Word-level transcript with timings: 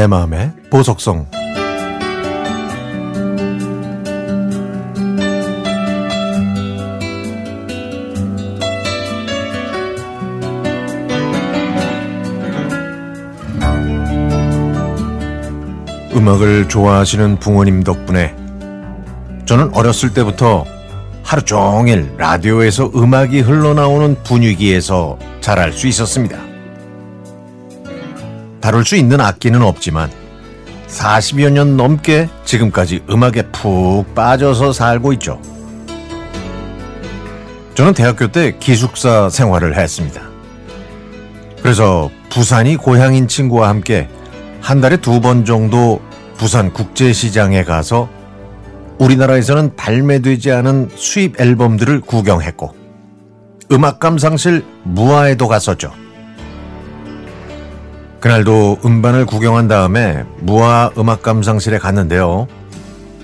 내 0.00 0.06
마음의 0.06 0.52
보석성 0.70 1.26
음악을 16.16 16.68
좋아하시는 16.70 17.38
부모님 17.38 17.82
덕분에 17.82 18.34
저는 19.44 19.74
어렸을 19.74 20.14
때부터 20.14 20.64
하루 21.22 21.42
종일 21.42 22.10
라디오에서 22.16 22.92
음악이 22.94 23.40
흘러나오는 23.40 24.16
분위기에서 24.22 25.18
자랄 25.42 25.74
수 25.74 25.86
있었습니다. 25.88 26.49
다룰 28.60 28.84
수 28.84 28.96
있는 28.96 29.20
악기는 29.20 29.60
없지만 29.62 30.10
40여 30.88 31.50
년 31.50 31.76
넘게 31.76 32.28
지금까지 32.44 33.02
음악에 33.08 33.42
푹 33.52 34.14
빠져서 34.14 34.72
살고 34.72 35.12
있죠. 35.14 35.40
저는 37.74 37.94
대학교 37.94 38.28
때 38.28 38.56
기숙사 38.58 39.30
생활을 39.30 39.76
했습니다. 39.76 40.20
그래서 41.62 42.10
부산이 42.30 42.76
고향인 42.76 43.28
친구와 43.28 43.68
함께 43.68 44.08
한 44.60 44.80
달에 44.80 44.96
두 44.98 45.20
번 45.20 45.44
정도 45.44 46.00
부산 46.36 46.72
국제시장에 46.72 47.64
가서 47.64 48.08
우리나라에서는 48.98 49.76
발매되지 49.76 50.50
않은 50.52 50.90
수입 50.94 51.40
앨범들을 51.40 52.00
구경했고 52.02 52.74
음악 53.72 53.98
감상실 54.00 54.64
무아에도 54.82 55.48
갔었죠. 55.48 55.92
그날도 58.20 58.80
음반을 58.84 59.24
구경한 59.24 59.66
다음에 59.66 60.24
무아 60.40 60.90
음악 60.98 61.22
감상실에 61.22 61.78
갔는데요. 61.78 62.46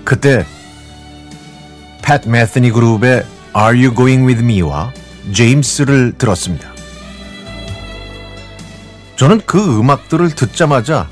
그때 0.03 0.45
팻 2.01 2.27
메스니 2.29 2.71
그룹의 2.71 3.23
Are 3.55 3.85
You 3.85 3.95
Going 3.95 4.25
With 4.25 4.43
Me와 4.43 4.91
제임스를 5.33 6.13
들었습니다. 6.17 6.69
저는 9.17 9.41
그 9.45 9.79
음악들을 9.79 10.29
듣자마자 10.31 11.07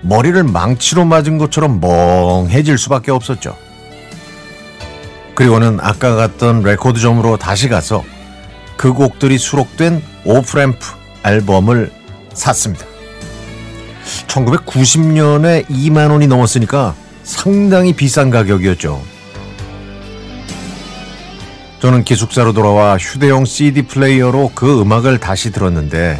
머리를 0.00 0.42
망치로 0.42 1.04
맞은 1.04 1.38
것처럼 1.38 1.80
멍해질 1.80 2.76
수밖에 2.76 3.12
없었죠. 3.12 3.56
그리고는 5.34 5.78
아까 5.80 6.14
갔던 6.14 6.62
레코드점으로 6.62 7.36
다시 7.36 7.68
가서 7.68 8.02
그 8.76 8.92
곡들이 8.92 9.38
수록된 9.38 10.02
Offramp 10.24 10.86
앨범을 11.24 11.92
샀습니다. 12.32 12.91
1990년에 14.32 15.66
2만 15.68 16.10
원이 16.10 16.26
넘었으니까 16.26 16.94
상당히 17.22 17.92
비싼 17.92 18.30
가격이었죠. 18.30 19.02
저는 21.80 22.04
기숙사로 22.04 22.52
돌아와 22.52 22.96
휴대용 22.96 23.44
CD 23.44 23.82
플레이어로 23.82 24.52
그 24.54 24.80
음악을 24.80 25.18
다시 25.18 25.50
들었는데 25.50 26.18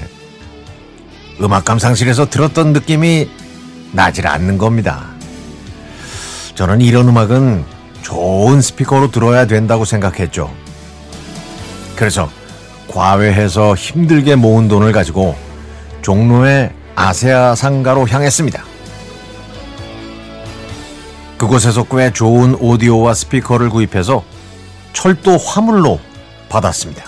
음악 1.40 1.64
감상실에서 1.64 2.28
들었던 2.28 2.72
느낌이 2.72 3.28
나질 3.92 4.27
않는 4.27 4.58
겁니다. 4.58 5.06
저는 6.55 6.80
이런 6.80 7.08
음악은 7.08 7.64
좋은 8.02 8.60
스피커로 8.60 9.10
들어야 9.10 9.46
된다고 9.46 9.84
생각했죠. 9.84 10.52
그래서 11.96 12.28
과외해서 12.88 13.74
힘들게 13.74 14.34
모은 14.34 14.68
돈을 14.68 14.92
가지고 14.92 15.36
종로의 16.02 16.72
아세아 16.95 17.55
상가로 17.55 18.09
향했습니다. 18.09 18.64
그곳에서 21.39 21.85
꽤 21.85 22.13
좋은 22.13 22.55
오디오와 22.55 23.14
스피커를 23.14 23.69
구입해서 23.70 24.23
철도 24.92 25.36
화물로 25.36 25.98
받았습니다. 26.48 27.05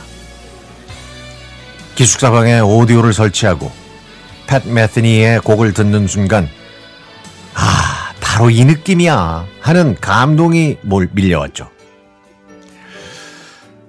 기숙사방에 1.94 2.58
오디오를 2.60 3.12
설치하고 3.12 3.70
팻 4.46 4.72
메스니의 4.72 5.40
곡을 5.40 5.72
듣는 5.72 6.08
순간 6.08 6.48
아 7.54 8.12
바로 8.20 8.50
이 8.50 8.64
느낌이야 8.64 9.46
하는 9.60 9.96
감동이 10.00 10.78
몰 10.82 11.08
밀려왔죠. 11.12 11.68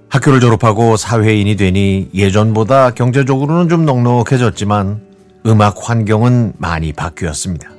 학교를 0.09 0.39
졸업하고 0.39 0.95
사회인이 0.95 1.55
되니 1.55 2.09
예전보다 2.13 2.91
경제적으로는 2.91 3.67
좀 3.67 3.85
넉넉해졌지만 3.85 5.01
음악 5.45 5.89
환경은 5.89 6.53
많이 6.57 6.91
바뀌었습니다. 6.91 7.69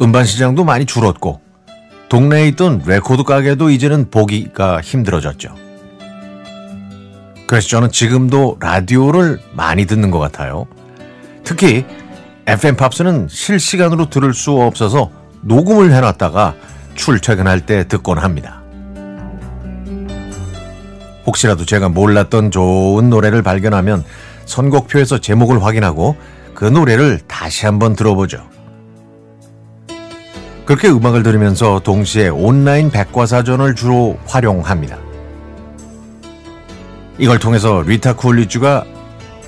음반 0.00 0.24
시장도 0.24 0.64
많이 0.64 0.84
줄었고 0.84 1.40
동네에 2.08 2.48
있던 2.48 2.82
레코드 2.84 3.22
가게도 3.22 3.70
이제는 3.70 4.10
보기가 4.10 4.80
힘들어졌죠. 4.80 5.54
그래서 7.46 7.68
저는 7.68 7.90
지금도 7.90 8.56
라디오를 8.60 9.40
많이 9.52 9.86
듣는 9.86 10.10
것 10.10 10.18
같아요. 10.18 10.66
특히 11.44 11.84
FM 12.46 12.76
팝스는 12.76 13.28
실시간으로 13.30 14.10
들을 14.10 14.34
수 14.34 14.52
없어서 14.52 15.10
녹음을 15.42 15.92
해놨다가 15.92 16.54
출퇴근할 16.94 17.64
때 17.64 17.86
듣곤 17.86 18.18
합니다. 18.18 18.60
혹시라도 21.26 21.64
제가 21.64 21.88
몰랐던 21.88 22.50
좋은 22.50 23.08
노래를 23.08 23.42
발견하면 23.42 24.04
선곡표에서 24.52 25.18
제목을 25.18 25.62
확인하고 25.64 26.16
그 26.54 26.64
노래를 26.64 27.20
다시 27.26 27.64
한번 27.66 27.96
들어보죠. 27.96 28.46
그렇게 30.66 30.88
음악을 30.88 31.22
들으면서 31.22 31.80
동시에 31.80 32.28
온라인 32.28 32.90
백과사전을 32.90 33.74
주로 33.74 34.18
활용합니다. 34.26 34.98
이걸 37.18 37.38
통해서 37.38 37.82
리타 37.82 38.16
쿨리지가 38.16 38.84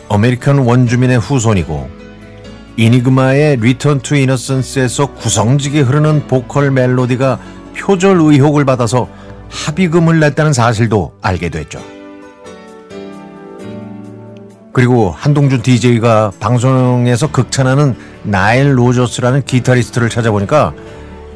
American 0.09 0.59
원주민의 0.59 1.19
후손이고 1.19 1.89
이니그마의 2.77 3.59
Return 3.59 4.01
to 4.01 4.17
Innocence에서 4.17 5.15
구성지게 5.15 5.81
흐르는 5.81 6.27
보컬 6.27 6.71
멜로디가 6.71 7.39
표절 7.77 8.19
의혹을 8.21 8.65
받아서 8.65 9.09
합의금을 9.51 10.19
냈다는 10.19 10.53
사실도 10.53 11.15
알게 11.23 11.51
됐죠. 11.51 11.94
그리고 14.75 15.15
한동준 15.17 15.63
DJ가 15.63 16.33
방송에서 16.41 17.31
극찬하는 17.31 17.95
나일 18.25 18.77
로저스라는 18.77 19.45
기타리스트를 19.45 20.11
찾아보니까 20.11 20.75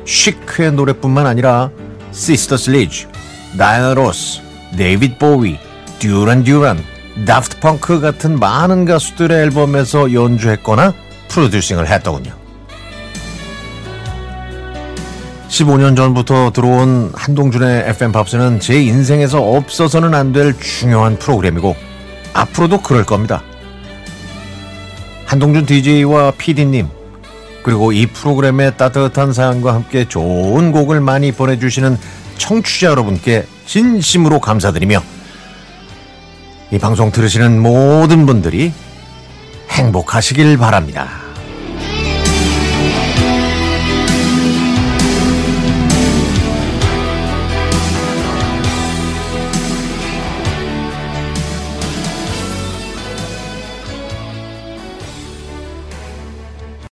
시크의 0.04 0.72
노래뿐만 0.72 1.24
아니라 1.24 1.70
시스터 2.10 2.56
슬레지, 2.56 3.06
다이애나 3.56 3.94
로스, 3.94 4.40
데이빗 4.76 5.20
보위, 5.20 5.56
듀란 6.00 6.42
듀란, 6.42 6.78
다프트 7.26 7.60
펑크 7.60 8.00
같은 8.00 8.40
많은 8.40 8.84
가수들의 8.84 9.38
앨범에서 9.44 10.12
연주했거나 10.12 10.92
producing을 11.28 11.86
했더군요. 11.86 12.32
15년 15.48 15.96
전부터 15.96 16.50
들어온 16.50 17.12
한동준의 17.14 17.84
FM 17.90 18.10
팝스는 18.12 18.58
제 18.58 18.82
인생에서 18.82 19.40
없어서는 19.40 20.12
안 20.14 20.32
될 20.32 20.58
중요한 20.58 21.16
프로그램이고 21.18 21.87
앞으로도 22.38 22.82
그럴 22.82 23.04
겁니다. 23.04 23.42
한동준 25.26 25.66
DJ와 25.66 26.32
PD님 26.32 26.88
그리고 27.62 27.92
이 27.92 28.06
프로그램의 28.06 28.76
따뜻한 28.76 29.32
사연과 29.32 29.74
함께 29.74 30.08
좋은 30.08 30.72
곡을 30.72 31.00
많이 31.00 31.32
보내주시는 31.32 31.98
청취자 32.38 32.88
여러분께 32.88 33.46
진심으로 33.66 34.40
감사드리며 34.40 35.02
이 36.70 36.78
방송 36.78 37.10
들으시는 37.10 37.60
모든 37.60 38.24
분들이 38.24 38.72
행복하시길 39.70 40.56
바랍니다. 40.56 41.27